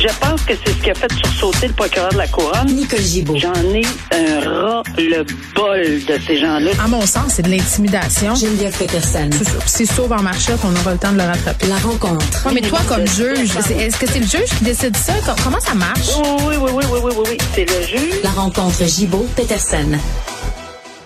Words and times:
Je 0.00 0.06
pense 0.20 0.42
que 0.42 0.52
c'est 0.64 0.70
ce 0.72 0.80
qui 0.82 0.90
a 0.90 0.94
fait 0.94 1.12
sursauter 1.12 1.66
le 1.68 1.72
procureur 1.74 2.10
de 2.10 2.18
la 2.18 2.28
Couronne. 2.28 2.68
Nicole 2.68 3.00
Gibault. 3.00 3.36
J'en 3.36 3.52
ai 3.74 3.82
un 4.12 4.40
ras-le-bol 4.48 5.80
de 6.06 6.18
ces 6.24 6.38
gens-là. 6.38 6.70
À 6.82 6.86
mon 6.86 7.00
sens, 7.00 7.32
c'est 7.34 7.42
de 7.42 7.50
l'intimidation. 7.50 8.32
Geneviève 8.36 8.76
Peterson. 8.78 9.28
C'est 9.66 9.86
sauve 9.86 10.12
en 10.12 10.22
marchette, 10.22 10.60
on 10.64 10.72
aura 10.80 10.92
le 10.92 10.98
temps 10.98 11.10
de 11.12 11.16
le 11.16 11.24
rattraper. 11.24 11.66
La 11.66 11.78
rencontre. 11.78 12.46
Ouais, 12.46 12.52
mais 12.54 12.60
toi, 12.60 12.78
comme 12.88 13.06
juge, 13.08 13.50
est-ce 13.56 13.98
que 13.98 14.06
c'est 14.06 14.20
le 14.20 14.26
juge 14.26 14.56
qui 14.58 14.64
décide 14.64 14.96
ça? 14.96 15.14
Com- 15.26 15.34
Comment 15.42 15.60
ça 15.60 15.74
marche? 15.74 16.10
Oui, 16.46 16.54
oui, 16.60 16.70
oui, 16.72 16.72
oui, 16.74 16.84
oui, 16.92 17.00
oui, 17.02 17.12
oui, 17.16 17.24
oui. 17.32 17.38
C'est 17.54 17.64
le 17.64 17.82
juge. 17.86 18.20
La 18.22 18.30
rencontre 18.30 18.84
Gibault-Peterson. 18.86 19.98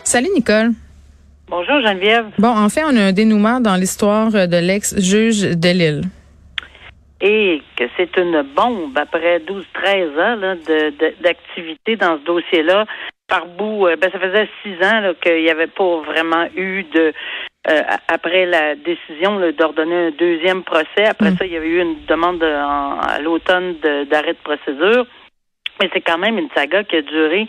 Salut, 0.04 0.28
Nicole. 0.34 0.72
Bonjour, 1.48 1.80
Geneviève. 1.82 2.26
Bon, 2.38 2.48
en 2.54 2.68
fait, 2.68 2.82
on 2.84 2.94
a 2.96 3.00
un 3.04 3.12
dénouement 3.12 3.60
dans 3.60 3.76
l'histoire 3.76 4.30
de 4.32 4.56
l'ex-juge 4.58 5.40
de 5.42 5.68
Lille. 5.70 6.02
Et 7.24 7.62
que 7.76 7.84
c'est 7.96 8.16
une 8.16 8.42
bombe 8.42 8.98
après 8.98 9.38
12-13 9.38 10.10
ans 10.18 10.34
là, 10.36 10.56
de- 10.56 11.22
d'activité 11.22 11.94
dans 11.94 12.18
ce 12.18 12.24
dossier-là. 12.24 12.84
Par 13.28 13.46
bout, 13.46 13.86
euh, 13.86 13.94
ben, 13.96 14.10
ça 14.10 14.18
faisait 14.18 14.48
six 14.62 14.74
ans 14.84 15.00
là, 15.00 15.14
qu'il 15.14 15.40
n'y 15.42 15.48
avait 15.48 15.68
pas 15.68 15.98
vraiment 16.00 16.46
eu 16.56 16.82
de... 16.82 17.12
euh, 17.70 17.80
après 18.08 18.44
la 18.44 18.74
décision 18.74 19.38
là, 19.38 19.52
d'ordonner 19.52 20.08
un 20.08 20.10
deuxième 20.10 20.64
procès, 20.64 21.06
après 21.06 21.30
Mm. 21.30 21.36
ça, 21.36 21.46
il 21.46 21.52
y 21.52 21.56
avait 21.56 21.68
eu 21.68 21.80
une 21.80 22.04
demande 22.06 22.40
de- 22.40 22.46
en- 22.46 22.98
à 22.98 23.20
l'automne 23.20 23.76
de- 23.80 24.02
d'arrêt 24.04 24.32
de, 24.34 24.38
procédure. 24.42 25.06
Mais 25.80 25.88
c'est 25.92 26.00
quand 26.00 26.18
même 26.18 26.38
une 26.38 26.50
saga 26.56 26.82
qui 26.82 26.96
a 26.96 27.02
duré 27.02 27.46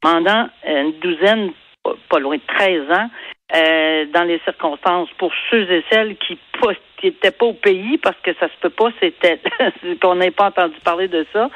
pendant 0.00 0.48
une 0.66 0.92
douzaine, 1.00 1.50
pas- 1.82 1.96
pas 2.08 2.20
loin 2.20 2.36
de 2.36 2.42
13 2.56 2.88
ans, 2.92 3.10
euh, 3.54 4.06
dans 4.06 4.24
les 4.24 4.40
circonstances 4.40 5.08
pour 5.18 5.32
ceux 5.50 5.70
et 5.70 5.84
celles 5.90 6.16
qui 6.16 6.38
n'étaient 7.02 7.30
pas 7.30 7.46
au 7.46 7.52
pays, 7.52 7.98
parce 7.98 8.16
que 8.22 8.32
ça 8.40 8.48
se 8.48 8.60
peut 8.60 8.70
pas, 8.70 8.90
c'était 9.00 9.40
qu'on 10.02 10.16
n'ait 10.16 10.30
pas 10.30 10.46
entendu 10.46 10.74
parler 10.84 11.08
de 11.08 11.24
ça. 11.32 11.48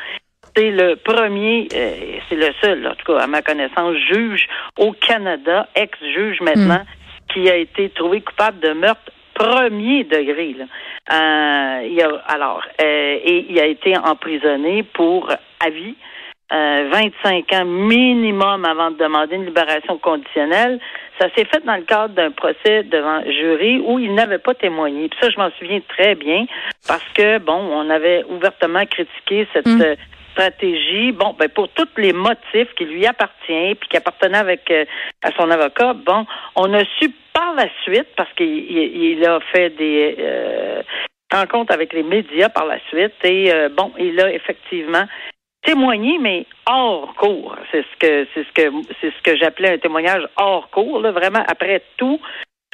C'est 0.57 0.71
le 0.71 0.97
premier, 0.97 1.69
euh, 1.75 2.19
c'est 2.29 2.37
le 2.37 2.53
seul, 2.63 2.87
en 2.87 2.95
tout 2.95 3.13
cas 3.13 3.21
à 3.21 3.27
ma 3.27 3.43
connaissance, 3.43 3.97
juge 4.13 4.47
au 4.79 4.93
Canada, 4.93 5.69
ex-juge 5.75 6.41
maintenant, 6.41 6.85
qui 7.33 7.49
a 7.49 7.57
été 7.57 7.89
trouvé 7.91 8.21
coupable 8.21 8.61
de 8.61 8.73
meurtre 8.73 9.13
premier 9.35 10.05
degré. 10.05 10.55
Là. 10.59 10.65
Euh, 11.13 11.87
il 11.89 12.01
a, 12.03 12.09
alors, 12.27 12.63
euh, 12.81 13.19
et 13.25 13.47
il 13.49 13.59
a 13.59 13.67
été 13.67 13.97
emprisonné 13.97 14.83
pour 14.83 15.31
avis. 15.65 15.95
Euh, 16.53 16.89
25 16.91 17.53
ans 17.53 17.65
minimum 17.65 18.65
avant 18.65 18.91
de 18.91 18.97
demander 18.97 19.37
une 19.37 19.47
libération 19.47 19.99
conditionnelle. 19.99 20.81
Ça 21.21 21.29
s'est 21.37 21.45
fait 21.45 21.63
dans 21.65 21.77
le 21.77 21.83
cadre 21.83 22.15
d'un 22.15 22.31
procès 22.31 22.83
devant 22.85 23.23
jury 23.25 23.79
où 23.85 23.99
il 23.99 24.15
n'avait 24.15 24.39
pas 24.39 24.55
témoigné. 24.55 25.09
Puis 25.09 25.19
ça, 25.21 25.29
je 25.29 25.37
m'en 25.37 25.51
souviens 25.59 25.81
très 25.89 26.15
bien 26.15 26.47
parce 26.89 27.05
que, 27.15 27.39
bon, 27.39 27.53
on 27.59 27.91
avait 27.91 28.25
ouvertement 28.25 28.87
critiqué 28.87 29.47
cette 29.53 29.67
Mm. 29.67 29.83
euh, 29.83 29.95
stratégie. 30.33 31.13
Bon, 31.13 31.35
ben 31.39 31.49
pour 31.49 31.69
tous 31.69 31.89
les 31.97 32.13
motifs 32.13 32.73
qui 32.77 32.85
lui 32.85 33.07
appartiennent 33.07 33.75
puis 33.77 33.89
qui 33.89 33.97
appartenaient 33.97 34.39
avec 34.39 34.71
euh, 34.71 34.85
à 35.23 35.31
son 35.33 35.51
avocat, 35.51 35.93
bon, 35.95 36.25
on 36.57 36.73
a 36.73 36.85
su 36.99 37.11
par 37.33 37.55
la 37.55 37.67
suite 37.83 38.09
parce 38.17 38.33
qu'il 38.35 38.47
il, 38.47 39.19
il 39.19 39.25
a 39.27 39.41
fait 39.53 39.71
des 39.71 40.17
euh, 40.19 40.83
rencontres 41.33 41.73
avec 41.73 41.93
les 41.93 42.03
médias 42.03 42.49
par 42.49 42.67
la 42.67 42.79
suite 42.89 43.15
et 43.25 43.53
euh, 43.53 43.69
bon, 43.69 43.93
il 43.99 44.21
a 44.21 44.33
effectivement 44.33 45.05
témoigné, 45.63 46.19
mais 46.19 46.47
hors 46.67 47.15
cours. 47.15 47.57
C'est 47.71 47.83
ce 47.83 47.97
que 47.99 48.27
c'est 48.35 48.45
ce 48.45 48.53
que 48.53 48.73
c'est 49.01 49.11
ce 49.11 49.23
que 49.23 49.37
j'appelais 49.37 49.75
un 49.75 49.79
témoignage 49.79 50.27
hors 50.37 50.71
cours. 50.71 51.01
Là, 51.01 51.13
vraiment, 51.13 51.45
après 51.47 51.83
tout, 51.97 52.21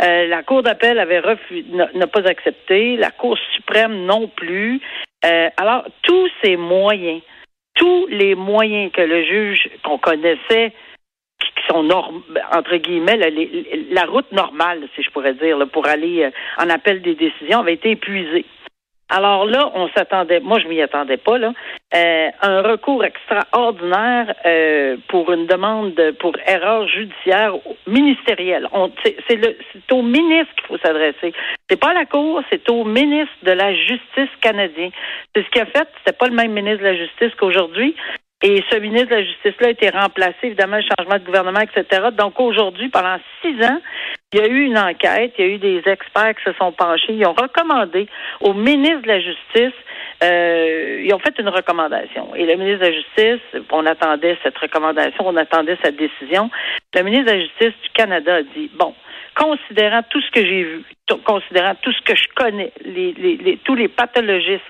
euh, 0.02 0.26
la 0.26 0.42
Cour 0.42 0.62
d'appel 0.62 0.98
avait 0.98 1.20
refusé, 1.20 1.64
n'a 1.70 2.06
pas 2.06 2.28
accepté, 2.28 2.96
la 2.96 3.10
Cour 3.10 3.38
suprême 3.54 4.04
non 4.04 4.28
plus. 4.28 4.80
Euh, 5.24 5.48
alors, 5.56 5.84
tous 6.02 6.28
ces 6.42 6.56
moyens, 6.56 7.22
tous 7.74 8.06
les 8.08 8.34
moyens 8.34 8.92
que 8.92 9.00
le 9.00 9.24
juge 9.24 9.68
qu'on 9.82 9.98
connaissait, 9.98 10.72
qui 11.40 11.66
sont 11.68 11.88
entre 11.90 12.76
guillemets 12.76 13.16
la, 13.90 14.04
route 14.04 14.30
normale, 14.32 14.86
si 14.94 15.02
je 15.02 15.10
pourrais 15.10 15.34
dire, 15.34 15.58
pour 15.72 15.86
aller 15.86 16.24
euh, 16.24 16.30
en 16.62 16.68
appel 16.68 17.00
des 17.00 17.14
décisions, 17.14 17.60
avait 17.60 17.74
été 17.74 17.92
épuisée. 17.92 18.44
Alors 19.08 19.44
là, 19.44 19.70
on 19.74 19.88
s'attendait, 19.90 20.40
moi 20.40 20.58
je 20.58 20.66
m'y 20.66 20.82
attendais 20.82 21.16
pas 21.16 21.38
là, 21.38 21.52
euh, 21.94 22.28
un 22.42 22.62
recours 22.62 23.04
extraordinaire 23.04 24.34
euh, 24.44 24.96
pour 25.08 25.32
une 25.32 25.46
demande 25.46 25.94
de- 25.94 26.10
pour 26.10 26.32
erreur 26.44 26.88
judiciaire 26.88 27.52
ministérielle. 27.86 28.68
C'est 29.28 29.92
au 29.92 30.02
ministre 30.02 30.52
qu'il 30.56 30.66
faut 30.66 30.78
s'adresser. 30.78 31.32
C'est 31.70 31.78
pas 31.80 31.90
à 31.90 31.94
la 31.94 32.04
cour, 32.06 32.42
c'est 32.50 32.68
au 32.68 32.82
ministre 32.84 33.34
de 33.44 33.52
la 33.52 33.72
Justice 33.74 34.30
canadien. 34.40 34.90
C'est 35.34 35.44
ce 35.44 35.50
qu'il 35.50 35.62
a 35.62 35.66
fait. 35.66 35.88
C'était 35.98 36.16
pas 36.16 36.26
le 36.26 36.34
même 36.34 36.52
ministre 36.52 36.80
de 36.80 36.88
la 36.88 36.96
Justice 36.96 37.32
qu'aujourd'hui. 37.38 37.94
Et 38.42 38.62
ce 38.70 38.76
ministre 38.76 39.08
de 39.08 39.14
la 39.14 39.24
Justice-là 39.24 39.68
a 39.68 39.70
été 39.70 39.88
remplacé, 39.88 40.36
évidemment, 40.42 40.76
le 40.76 40.82
changement 40.82 41.18
de 41.18 41.24
gouvernement, 41.24 41.60
etc. 41.60 42.08
Donc 42.12 42.38
aujourd'hui, 42.38 42.90
pendant 42.90 43.16
six 43.40 43.54
ans, 43.64 43.80
il 44.32 44.40
y 44.40 44.42
a 44.42 44.46
eu 44.46 44.64
une 44.64 44.76
enquête, 44.76 45.32
il 45.38 45.46
y 45.46 45.48
a 45.48 45.52
eu 45.54 45.58
des 45.58 45.82
experts 45.86 46.34
qui 46.36 46.44
se 46.44 46.52
sont 46.58 46.70
penchés, 46.72 47.14
ils 47.14 47.26
ont 47.26 47.32
recommandé 47.32 48.06
au 48.40 48.52
ministre 48.52 49.02
de 49.02 49.08
la 49.08 49.20
Justice, 49.20 49.74
euh, 50.22 51.02
ils 51.02 51.14
ont 51.14 51.18
fait 51.18 51.32
une 51.38 51.48
recommandation. 51.48 52.34
Et 52.34 52.44
le 52.44 52.56
ministre 52.56 52.80
de 52.80 52.90
la 52.90 52.92
Justice, 52.92 53.64
on 53.72 53.86
attendait 53.86 54.36
cette 54.42 54.58
recommandation, 54.58 55.26
on 55.26 55.36
attendait 55.36 55.78
cette 55.82 55.96
décision. 55.96 56.50
Le 56.94 57.02
ministre 57.04 57.26
de 57.26 57.38
la 57.38 57.40
Justice 57.40 57.82
du 57.82 57.88
Canada 57.94 58.34
a 58.34 58.42
dit, 58.42 58.70
bon, 58.74 58.94
considérant 59.36 60.02
tout 60.10 60.20
ce 60.20 60.30
que 60.30 60.40
j'ai 60.40 60.62
vu, 60.64 60.82
t- 61.06 61.14
considérant 61.24 61.74
tout 61.82 61.92
ce 61.92 62.00
que 62.02 62.14
je 62.16 62.24
connais, 62.34 62.72
les, 62.84 63.12
les- 63.12 63.36
les- 63.36 63.56
tous 63.58 63.74
les 63.74 63.88
pathologistes 63.88 64.64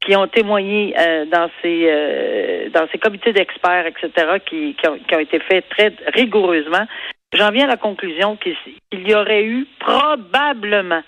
qui 0.00 0.14
ont 0.16 0.28
témoigné 0.28 0.94
euh, 0.98 1.24
dans 1.26 1.50
ces 1.60 1.86
euh, 1.90 2.68
dans 2.70 2.86
ces 2.92 2.98
comités 2.98 3.32
d'experts, 3.32 3.86
etc., 3.86 4.10
qui, 4.46 4.74
qui, 4.74 4.88
ont, 4.88 4.98
qui 4.98 5.14
ont 5.14 5.18
été 5.20 5.38
faits 5.40 5.68
très 5.70 5.92
rigoureusement, 6.14 6.86
j'en 7.34 7.50
viens 7.50 7.64
à 7.64 7.68
la 7.68 7.76
conclusion 7.76 8.36
qu'il 8.36 8.56
il 8.92 9.08
y 9.08 9.14
aurait 9.14 9.44
eu 9.44 9.66
probablement 9.80 11.02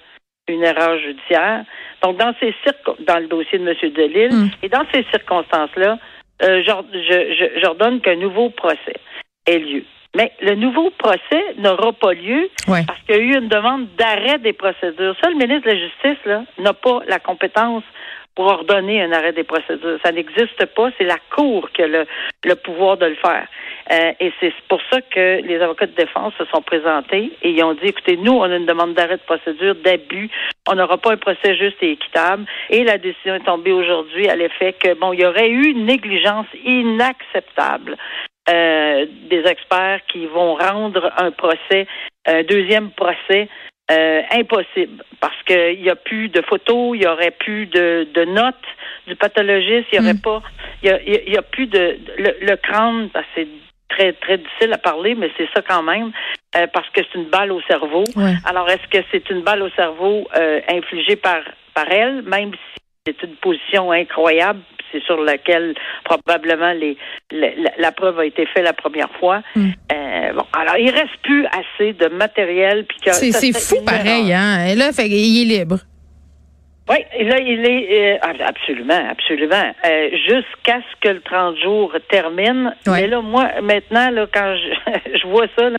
une 0.49 0.63
erreur 0.63 0.99
judiciaire. 0.99 1.65
Donc, 2.03 2.19
dans 2.19 2.35
ces 2.41 2.53
circo- 2.65 2.97
dans 3.07 3.19
le 3.19 3.29
dossier 3.29 3.59
de 3.59 3.67
M. 3.69 3.75
Delille, 3.93 4.29
Mm. 4.35 4.51
et 4.63 4.69
dans 4.69 4.85
ces 4.93 5.03
circonstances-là, 5.05 5.99
euh, 6.43 6.63
j'or- 6.67 6.85
je- 6.93 7.35
je- 7.39 7.61
j'ordonne 7.61 8.01
qu'un 8.01 8.17
nouveau 8.17 8.51
procès 8.51 8.97
ait 9.47 9.59
lieu. 9.59 9.85
Mais 10.15 10.33
le 10.41 10.55
nouveau 10.55 10.91
procès 10.91 11.45
n'aura 11.59 11.93
pas 11.93 12.13
lieu 12.13 12.49
Ouais. 12.69 12.83
parce 12.87 13.01
qu'il 13.03 13.17
y 13.17 13.19
a 13.19 13.23
eu 13.23 13.37
une 13.39 13.49
demande 13.49 13.87
d'arrêt 13.99 14.39
des 14.39 14.53
procédures. 14.53 15.17
Ça, 15.23 15.29
le 15.31 15.37
ministre 15.37 15.69
de 15.69 15.75
la 15.75 15.79
Justice 15.79 16.47
n'a 16.59 16.73
pas 16.73 17.01
la 17.09 17.19
compétence 17.19 17.83
pour 18.37 18.47
ordonner 18.47 19.01
un 19.01 19.13
arrêt 19.13 19.33
des 19.33 19.45
procédures. 19.45 19.99
Ça 20.05 20.11
n'existe 20.11 20.67
pas. 20.75 20.91
C'est 20.99 21.05
la 21.05 21.19
Cour 21.35 21.71
qui 21.71 21.83
a 21.83 21.87
le, 21.87 22.05
le 22.45 22.55
pouvoir 22.57 22.97
de 22.97 23.07
le 23.07 23.15
faire. 23.15 23.47
Euh, 23.93 24.13
et 24.19 24.33
c'est 24.41 24.53
pour 24.69 24.81
ça 24.91 25.01
que 25.03 25.41
les 25.43 25.61
avocats 25.61 25.87
de 25.87 25.93
défense 25.95 26.33
se 26.39 26.45
sont 26.47 26.63
présentés 26.63 27.31
et 27.43 27.51
ils 27.51 27.63
ont 27.63 27.75
dit, 27.75 27.87
écoutez, 27.87 28.17
nous, 28.17 28.33
on 28.33 28.43
a 28.43 28.57
une 28.57 28.67
demande 28.67 28.95
d'arrêt 28.95 29.19
de 29.19 29.23
procédure, 29.23 29.75
d'abus. 29.85 30.31
On 30.69 30.75
n'aura 30.75 30.97
pas 30.99 31.13
un 31.13 31.17
procès 31.17 31.55
juste 31.57 31.77
et 31.83 31.93
équitable. 31.93 32.45
Et 32.71 32.83
la 32.83 32.99
décision 32.99 33.35
est 33.37 33.45
tombée 33.45 33.73
aujourd'hui 33.73 34.29
à 34.29 34.35
l'effet 34.37 34.73
que, 34.83 34.95
bon, 34.95 35.13
il 35.13 35.21
y 35.21 35.27
aurait 35.27 35.51
eu 35.51 35.71
une 35.71 35.85
négligence 35.87 36.47
inacceptable 36.65 37.97
euh, 38.49 39.07
des 39.31 39.43
experts 39.47 40.01
qui 40.13 40.27
vont 40.27 40.55
rendre 40.55 41.13
un 41.17 41.31
procès, 41.31 41.87
un 42.27 42.43
deuxième 42.43 42.91
procès 42.91 43.49
euh, 43.91 44.23
impossible 44.33 45.05
parce 45.21 45.43
qu'il 45.47 45.83
n'y 45.83 45.91
a 45.91 45.97
plus 45.97 46.29
de 46.29 46.41
photos, 46.43 46.95
il 46.95 47.01
n'y 47.01 47.07
aurait 47.07 47.33
plus 47.33 47.67
de, 47.67 48.07
de 48.15 48.25
notes 48.25 48.55
du 49.07 49.15
pathologiste, 49.17 49.87
il 49.93 50.01
n'y 50.01 50.05
aurait 50.07 50.15
Mm. 50.15 50.21
pas, 50.21 50.43
il 50.83 50.89
y 50.89 50.93
a, 50.93 51.01
il 51.03 51.33
y 51.33 51.37
a 51.37 51.43
plus 51.43 51.67
de 51.67 51.99
le, 52.19 52.35
le 52.41 52.57
crâne, 52.57 53.11
c'est 53.35 53.49
très 53.91 54.13
très 54.15 54.39
difficile 54.39 54.73
à 54.73 54.79
parler, 54.79 55.15
mais 55.15 55.31
c'est 55.37 55.49
ça 55.55 55.63
quand 55.63 55.83
même 55.83 56.13
euh, 56.57 56.67
parce 56.73 56.89
que 56.91 57.01
c'est 57.03 57.19
une 57.19 57.29
balle 57.29 57.53
au 57.53 57.61
cerveau. 57.63 58.05
Ouais. 58.17 58.35
Alors 58.47 58.69
est-ce 58.71 58.89
que 58.89 59.05
c'est 59.13 59.29
une 59.31 59.43
balle 59.43 59.63
au 59.63 59.71
cerveau 59.71 60.27
euh, 60.37 60.61
infligée 60.69 61.17
par 61.17 61.41
par 61.75 61.91
elle, 61.91 62.23
même 62.23 62.53
si 62.53 62.83
c'est 63.07 63.23
une 63.23 63.37
position 63.37 63.93
incroyable, 63.93 64.61
c'est 64.95 65.03
sur 65.05 65.21
laquelle 65.21 65.75
probablement 66.05 66.73
les, 66.73 66.97
la, 67.79 67.93
preuve 67.93 68.21
a 68.21 68.27
été 68.27 68.47
faite 68.47 68.65
la 68.65 68.73
première 68.73 69.11
fois. 69.19 69.43
Mm. 69.57 69.71
Euh, 69.93 70.33
bon, 70.33 70.45
alors 70.53 70.77
il 70.79 70.91
reste 70.91 71.17
plus 71.23 71.47
assez 71.47 71.93
de 71.93 72.09
matériel. 72.09 72.87
C'est 73.05 73.59
fou 73.59 73.85
pareil, 73.85 74.33
hein? 74.33 74.67
Et 74.67 74.75
là, 74.75 74.93
fait, 74.93 75.09
il 75.09 75.53
est 75.53 75.59
libre. 75.59 75.79
Oui, 76.87 76.97
là, 77.19 77.39
il 77.41 77.65
est 77.65 78.21
euh, 78.23 78.45
absolument, 78.47 79.09
absolument. 79.09 79.73
Euh, 79.87 80.11
jusqu'à 80.11 80.81
ce 80.81 81.01
que 81.01 81.09
le 81.15 81.23
30 81.23 81.57
jours 81.57 81.97
termine. 82.11 82.75
Mais 82.87 83.07
là, 83.07 83.23
moi, 83.23 83.49
maintenant, 83.63 84.11
là, 84.11 84.27
quand 84.33 84.55
je, 84.55 85.19
je 85.19 85.27
vois 85.27 85.47
ça, 85.57 85.71
là, 85.71 85.79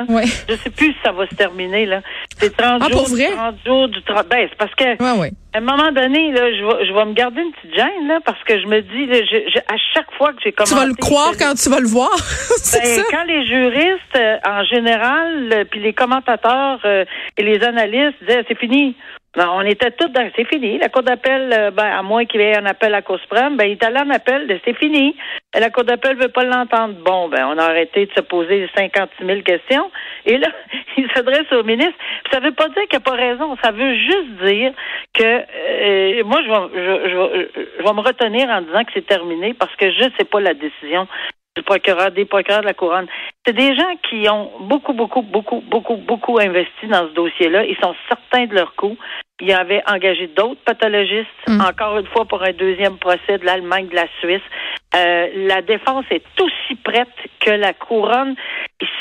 je 0.50 0.56
sais 0.56 0.72
plus 0.72 0.94
si 0.94 0.98
ça 1.04 1.12
va 1.12 1.28
se 1.28 1.36
terminer. 1.36 1.86
là. 1.86 2.02
C'est 2.38 2.56
30 2.56 2.82
ah, 2.84 2.90
jours, 2.90 3.06
30 3.06 3.56
jours 3.66 3.88
du 3.88 4.02
30. 4.04 4.28
Ben, 4.28 4.48
c'est 4.50 4.58
parce 4.58 4.76
que 4.76 5.02
à 5.02 5.58
un 5.58 5.62
moment 5.62 5.92
donné, 5.94 6.32
là, 6.34 6.52
je 6.52 6.66
vais, 6.66 6.86
je 6.86 6.94
vais 6.94 7.06
me 7.06 7.14
garder 7.14 7.42
une 7.42 7.52
petite 7.54 7.76
gêne, 7.76 8.08
là, 8.08 8.20
parce 8.26 8.44
que 8.44 8.60
je 8.60 8.68
me 8.68 8.82
dis, 8.82 9.06
là, 9.06 9.20
je, 9.24 9.60
à 9.60 9.78
chaque 9.94 10.12
fois 10.18 10.34
que 10.34 10.40
j'ai 10.44 10.52
commencé. 10.52 10.74
Tu 10.74 10.80
vas 10.80 10.86
le 10.86 10.96
croire 10.96 11.32
quand 11.40 11.54
tu 11.56 11.70
vas 11.70 11.80
le 11.80 11.88
voir? 11.88 12.12
ben, 12.18 12.58
ça? 12.58 13.02
Quand 13.10 13.24
les 13.24 13.48
juristes, 13.48 14.18
euh, 14.18 14.38
en 14.46 14.64
général, 14.66 15.66
puis 15.72 15.80
les 15.80 15.94
commentateurs 15.94 16.86
et 16.86 17.44
les 17.44 17.64
analystes 17.64 18.18
disaient, 18.22 18.44
c'est 18.48 18.60
fini. 18.60 18.96
Ben, 19.36 19.50
on 19.54 19.62
était 19.62 19.92
tous 19.92 20.08
dans 20.08 20.30
c'est 20.36 20.48
fini. 20.48 20.78
La 20.78 20.88
Cour 20.88 21.04
d'appel, 21.04 21.52
euh, 21.52 21.72
ben, 21.72 21.86
à 21.86 22.02
moins 22.04 22.26
qu'il 22.26 22.40
y 22.40 22.44
ait 22.46 22.58
un 22.58 22.66
appel 22.66 22.94
à 22.94 22.98
la 22.98 23.02
Cour 23.02 23.20
suprême, 23.20 23.58
ben, 23.58 23.66
il 23.66 23.74
est 23.74 23.84
allé 23.84 24.00
en 24.00 24.10
appel, 24.10 24.48
de 24.48 24.58
c'est 24.64 24.78
fini. 24.78 25.16
Et 25.54 25.60
la 25.60 25.70
Cour 25.70 25.84
d'appel 25.84 26.16
veut 26.16 26.30
pas 26.30 26.46
l'entendre. 26.46 26.96
Bon, 27.04 27.28
ben, 27.28 27.46
on 27.48 27.58
a 27.58 27.64
arrêté 27.64 28.06
de 28.06 28.14
se 28.14 28.22
poser 28.22 28.70
56 28.78 29.26
000 29.26 29.42
questions. 29.42 29.92
Et 30.26 30.38
là, 30.38 30.48
il 30.98 31.10
s'adresse 31.14 31.52
au 31.52 31.64
ministre. 31.64 31.96
ça 32.32 32.40
veut 32.40 32.54
pas 32.54 32.70
dire 32.70 32.84
qu'il 32.90 32.98
n'a 32.98 33.02
pas 33.02 33.12
raison. 33.12 33.58
Ça 33.62 33.72
veut 33.72 33.96
juste 33.96 34.30
dire 34.44 34.72
que 35.14 35.24
euh, 35.24 36.24
moi, 36.24 36.40
je 36.42 36.50
vais, 36.50 36.86
je, 36.86 37.10
je, 37.10 37.62
je 37.80 37.84
vais 37.84 37.94
me 37.94 38.02
retenir 38.02 38.50
en 38.50 38.62
disant 38.62 38.86
que 38.86 38.92
c'est 38.94 39.06
terminé 39.06 39.54
parce 39.54 39.76
que 39.76 39.92
je 39.92 40.06
ne 40.06 40.10
sais 40.18 40.26
pas 40.26 40.40
la 40.40 40.54
décision 40.54 41.08
du 41.56 41.64
procureur, 41.64 42.12
des 42.12 42.26
procureurs 42.26 42.62
de 42.62 42.66
la 42.66 42.74
couronne. 42.74 43.08
C'est 43.46 43.54
des 43.54 43.76
gens 43.76 43.96
qui 44.10 44.28
ont 44.30 44.52
beaucoup, 44.62 44.94
beaucoup, 44.94 45.22
beaucoup, 45.22 45.62
beaucoup, 45.62 45.96
beaucoup 45.96 46.40
investi 46.40 46.88
dans 46.88 47.08
ce 47.08 47.14
dossier-là. 47.14 47.64
Ils 47.66 47.78
sont 47.78 47.96
certains 48.10 48.46
de 48.46 48.56
leur 48.56 48.76
coup. 48.76 48.98
Il 49.40 49.48
y 49.48 49.54
avait 49.54 49.82
engagé 49.88 50.28
d'autres 50.28 50.62
pathologistes, 50.66 51.28
mm. 51.48 51.62
encore 51.62 51.98
une 51.98 52.08
fois 52.08 52.26
pour 52.26 52.44
un 52.44 52.52
deuxième 52.52 52.98
procès 52.98 53.38
de 53.38 53.46
l'Allemagne, 53.46 53.88
de 53.88 53.96
la 53.96 54.08
Suisse. 54.20 54.42
Euh, 54.96 55.28
la 55.48 55.62
défense 55.62 56.06
est 56.12 56.26
aussi 56.40 56.76
prête 56.84 57.08
que 57.40 57.52
la 57.52 57.74
couronne. 57.74 58.36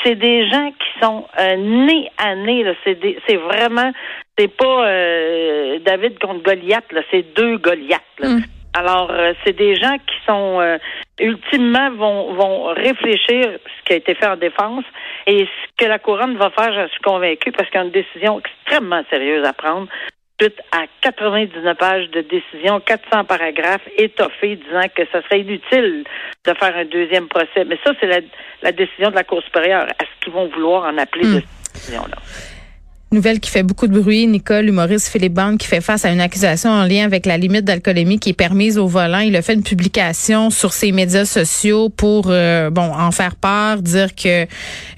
C'est 0.03 0.15
des 0.15 0.47
gens 0.49 0.71
qui 0.71 1.05
sont 1.05 1.25
euh, 1.39 1.55
nés 1.57 2.09
à 2.17 2.35
nez. 2.35 2.65
C'est 2.85 3.35
vraiment, 3.35 3.91
c'est 4.37 4.55
pas 4.55 4.87
euh, 4.87 5.79
David 5.79 6.19
contre 6.19 6.43
Goliath. 6.43 6.85
C'est 7.11 7.33
deux 7.35 7.57
Goliaths. 7.57 8.01
Mm. 8.21 8.39
Alors, 8.77 9.09
euh, 9.09 9.31
c'est 9.43 9.55
des 9.55 9.75
gens 9.75 9.97
qui 10.05 10.15
sont 10.27 10.59
euh, 10.59 10.77
ultimement 11.19 11.91
vont, 11.91 12.33
vont 12.33 12.63
réfléchir 12.73 13.57
ce 13.63 13.85
qui 13.85 13.93
a 13.93 13.95
été 13.95 14.15
fait 14.15 14.27
en 14.27 14.35
défense 14.35 14.83
et 15.27 15.45
ce 15.45 15.83
que 15.85 15.89
la 15.89 15.97
couronne 15.97 16.35
va 16.35 16.49
faire, 16.49 16.73
je 16.73 16.91
suis 16.91 17.01
convaincue, 17.01 17.53
parce 17.53 17.69
qu'il 17.69 17.79
y 17.79 17.83
a 17.83 17.85
une 17.85 17.91
décision 17.91 18.39
extrêmement 18.39 19.01
sérieuse 19.09 19.45
à 19.45 19.53
prendre 19.53 19.87
suite 20.41 20.59
à 20.73 20.83
99 20.99 21.77
pages 21.77 22.09
de 22.09 22.19
décision, 22.19 22.81
400 22.81 23.23
paragraphes 23.23 23.87
étoffés 23.97 24.57
disant 24.57 24.87
que 24.93 25.03
ce 25.05 25.21
serait 25.21 25.39
inutile 25.39 26.03
de 26.45 26.53
faire 26.53 26.75
un 26.75 26.83
deuxième 26.83 27.29
procès. 27.29 27.63
Mais 27.65 27.79
ça, 27.85 27.93
c'est 28.01 28.07
la, 28.07 28.19
la 28.61 28.73
décision 28.73 29.09
de 29.09 29.15
la 29.15 29.23
Cour 29.23 29.41
supérieure. 29.43 29.87
Est-ce 29.87 30.09
qu'ils 30.21 30.33
vont 30.33 30.49
vouloir 30.49 30.83
en 30.83 30.97
appeler 30.97 31.23
de 31.23 31.37
hmm. 31.37 31.41
cette 31.41 31.73
décision-là? 31.73 32.17
Nouvelle 33.15 33.39
qui 33.39 33.49
fait 33.49 33.63
beaucoup 33.63 33.87
de 33.87 33.99
bruit. 33.99 34.27
Nicole, 34.27 34.67
humoriste 34.67 35.07
Philippe 35.07 35.33
Bande, 35.33 35.57
qui 35.57 35.67
fait 35.67 35.81
face 35.81 36.05
à 36.05 36.11
une 36.11 36.21
accusation 36.21 36.69
en 36.69 36.85
lien 36.85 37.05
avec 37.05 37.25
la 37.25 37.37
limite 37.37 37.65
d'alcoolémie 37.65 38.19
qui 38.19 38.29
est 38.29 38.33
permise 38.33 38.77
au 38.77 38.87
volant. 38.87 39.19
Il 39.19 39.35
a 39.35 39.41
fait 39.41 39.53
une 39.53 39.63
publication 39.63 40.49
sur 40.49 40.73
ses 40.73 40.91
médias 40.91 41.25
sociaux 41.25 41.89
pour 41.89 42.25
euh, 42.27 42.69
bon 42.69 42.93
en 42.93 43.11
faire 43.11 43.35
part, 43.35 43.81
dire 43.81 44.13
que 44.13 44.45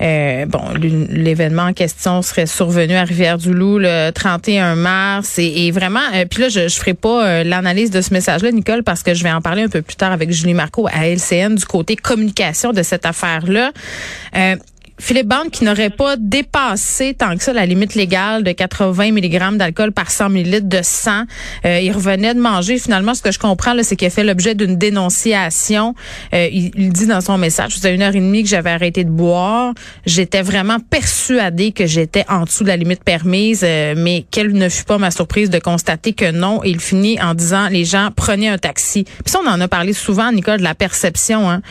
euh, 0.01 0.45
bon 0.45 0.61
l'événement 1.09 1.63
en 1.63 1.73
question 1.73 2.21
serait 2.21 2.47
survenu 2.47 2.95
à 2.95 3.03
Rivière-du-Loup 3.03 3.79
le 3.79 4.09
31 4.11 4.75
mars 4.75 5.35
et, 5.37 5.71
vraiment. 5.71 5.99
Euh, 6.13 6.25
puis 6.25 6.41
là, 6.41 6.49
je, 6.49 6.67
je 6.67 6.75
ferai 6.75 6.93
pas 6.95 7.43
l'analyse 7.43 7.91
de 7.91 8.01
ce 8.01 8.13
message-là, 8.13 8.51
Nicole, 8.51 8.83
parce 8.83 9.03
que 9.03 9.13
je 9.13 9.23
vais 9.23 9.31
en 9.31 9.41
parler 9.41 9.61
un 9.61 9.69
peu 9.69 9.81
plus 9.81 9.95
tard 9.95 10.11
avec 10.11 10.31
Julie 10.31 10.53
Marco 10.53 10.87
à 10.87 11.07
LCN 11.07 11.55
du 11.55 11.65
côté 11.65 11.95
communication 11.95 12.73
de 12.73 12.81
cette 12.83 13.05
affaire-là. 13.05 13.71
Philippe 14.99 15.27
Bande 15.27 15.51
qui 15.51 15.63
n'aurait 15.63 15.91
pas 15.91 16.15
dépassé 16.17 17.13
tant 17.13 17.37
que 17.37 17.43
ça 17.43 17.53
la 17.53 17.67
limite 17.67 17.93
légale 17.93 18.43
de 18.43 18.51
80 18.51 19.11
mg 19.11 19.57
d'alcool 19.57 19.91
par 19.91 20.09
100 20.09 20.31
ml 20.31 20.67
de 20.67 20.79
sang. 20.81 21.23
Euh, 21.65 21.79
il 21.79 21.91
revenait 21.91 22.33
de 22.33 22.39
manger. 22.39 22.79
Finalement, 22.79 23.13
ce 23.13 23.21
que 23.21 23.31
je 23.31 23.37
comprends, 23.37 23.75
c'est 23.83 23.95
qu'il 23.95 24.07
a 24.07 24.09
fait 24.09 24.23
l'objet 24.23 24.55
d'une 24.55 24.75
dénonciation. 24.75 25.93
Euh, 26.33 26.47
il, 26.51 26.91
dit 26.91 27.05
dans 27.05 27.21
son 27.21 27.37
message, 27.37 27.75
faisait 27.75 27.93
une 27.93 28.01
heure 28.01 28.15
et 28.15 28.19
demie 28.19 28.41
que 28.41 28.49
j'avais 28.49 28.71
arrêté 28.71 29.03
de 29.03 29.09
boire. 29.09 29.73
J'étais 30.05 30.41
vraiment 30.41 30.79
persuadée 30.79 31.71
que 31.71 31.85
j'étais 31.85 32.25
en 32.27 32.45
dessous 32.45 32.63
de 32.63 32.69
la 32.69 32.77
limite 32.77 33.03
permise, 33.03 33.61
euh, 33.63 33.93
mais 33.95 34.25
quelle 34.31 34.53
ne 34.53 34.67
fut 34.67 34.85
pas 34.85 34.97
ma 34.97 35.11
surprise 35.11 35.51
de 35.51 35.59
constater 35.59 36.13
que 36.13 36.31
non. 36.31 36.61
Il 36.63 36.79
finit 36.79 37.21
en 37.21 37.35
disant, 37.35 37.67
les 37.69 37.85
gens, 37.85 38.09
prenez 38.15 38.49
un 38.49 38.57
taxi. 38.57 39.03
Puis 39.03 39.31
ça, 39.31 39.39
on 39.45 39.49
en 39.49 39.61
a 39.61 39.67
parlé 39.67 39.93
souvent, 39.93 40.31
Nicole, 40.31 40.57
de 40.57 40.63
la 40.63 40.75
perception. 40.75 41.49
Hein. 41.49 41.61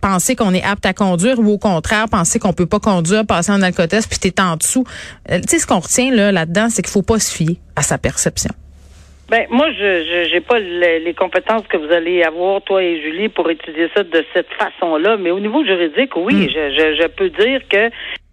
penser 0.00 0.34
qu'on 0.34 0.52
est 0.52 0.62
apte 0.62 0.86
à 0.86 0.92
conduire 0.92 1.38
ou 1.38 1.52
au 1.52 1.58
contraire, 1.58 2.08
penser 2.08 2.38
qu'on 2.38 2.52
peut 2.52 2.63
pas 2.66 2.80
conduire, 2.80 3.26
passer 3.26 3.52
en 3.52 3.62
alcotest, 3.62 4.08
puis 4.08 4.18
t'es 4.18 4.40
en 4.40 4.56
dessous. 4.56 4.84
Euh, 5.30 5.40
tu 5.40 5.48
sais, 5.48 5.58
ce 5.58 5.66
qu'on 5.66 5.80
retient 5.80 6.14
là, 6.14 6.32
là-dedans, 6.32 6.68
c'est 6.70 6.82
qu'il 6.82 6.92
faut 6.92 7.02
pas 7.02 7.18
se 7.18 7.34
fier 7.34 7.56
à 7.76 7.82
sa 7.82 7.98
perception. 7.98 8.50
Ben 9.30 9.46
moi, 9.50 9.70
je 9.72 10.28
j'ai 10.30 10.40
pas 10.40 10.58
les, 10.58 11.14
compétences 11.14 11.66
que 11.66 11.78
vous 11.78 11.90
allez 11.92 12.22
avoir 12.22 12.60
toi 12.62 12.82
et 12.82 13.00
Julie 13.00 13.30
pour 13.30 13.50
étudier 13.50 13.88
ça 13.94 14.02
de 14.02 14.24
cette 14.34 14.52
façon-là, 14.58 15.16
mais 15.16 15.30
au 15.30 15.40
niveau 15.40 15.64
juridique, 15.64 16.14
oui, 16.16 16.34
hmm. 16.34 16.48
je, 16.50 16.96
je, 17.00 17.06
peux 17.06 17.30
dire 17.30 17.60
que 17.68 17.90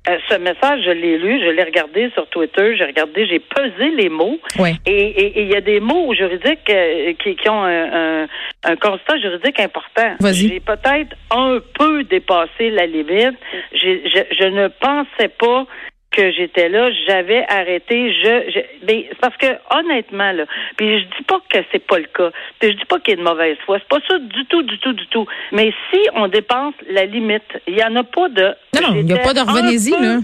euh, 0.10 0.18
ce 0.30 0.36
message, 0.36 0.82
je 0.84 0.90
l'ai 0.90 1.20
lu, 1.20 1.40
je 1.44 1.50
l'ai 1.52 1.64
regardé 1.64 2.10
sur 2.16 2.26
Twitter, 2.28 2.76
j'ai 2.76 2.86
regardé, 2.86 3.28
j'ai 3.28 3.40
pesé 3.40 3.92
les 3.96 4.10
mots. 4.10 4.40
Et 4.88 5.42
il 5.42 5.48
y 5.48 5.56
a 5.56 5.62
des 5.62 5.80
mots 5.80 6.12
juridiques 6.16 6.70
euh, 6.72 7.14
qui, 7.24 7.36
qui, 7.36 7.50
ont 7.50 7.64
un, 7.64 8.28
un, 8.64 8.76
constat 8.78 9.20
juridique 9.20 9.60
important. 9.60 10.16
J'ai 10.32 10.60
peut-être 10.60 11.16
un 11.30 11.60
peu 11.78 12.04
dépassé 12.04 12.72
la 12.72 12.88
limite. 12.88 13.38
Je, 13.74 14.26
je 14.40 14.46
ne 14.46 14.70
pensais 14.70 15.28
pas 15.28 15.68
que 16.12 16.32
j'étais 16.32 16.70
là, 16.70 16.90
j'avais 17.08 17.46
arrêté. 17.48 18.14
Je, 18.14 18.52
je 18.52 18.60
mais 18.86 19.10
parce 19.20 19.36
que 19.38 19.48
honnêtement 19.70 20.32
là, 20.32 20.46
puis 20.78 21.00
je 21.00 21.06
dis 21.06 21.24
pas 21.26 21.40
que 21.50 21.60
c'est 21.72 21.86
pas 21.86 22.00
le 22.00 22.06
cas. 22.06 22.32
Puis 22.60 22.72
je 22.72 22.78
dis 22.78 22.86
pas 22.86 23.00
qu'il 23.00 23.18
y 23.18 23.18
a 23.20 23.24
de 23.24 23.28
mauvaise 23.28 23.58
foi. 23.66 23.80
C'est 23.80 23.88
pas 23.88 24.06
ça 24.08 24.20
du 24.20 24.46
tout, 24.46 24.64
du 24.64 24.78
tout, 24.80 24.94
du 24.94 25.08
tout. 25.08 25.26
Mais 25.52 25.74
si 25.90 26.00
on 26.14 26.28
dépense 26.28 26.76
la 26.90 27.06
limite, 27.06 27.44
il 27.68 27.78
y 27.78 27.84
en 27.84 27.96
a 27.96 28.04
pas 28.04 28.30
de. 28.30 28.54
Non, 28.76 28.90
non, 28.90 28.96
il 28.96 29.06
n'y 29.06 29.14
a 29.14 29.18
pas 29.18 29.34
de 29.34 29.40
revenez-y 29.40 29.92
là. 29.92 30.20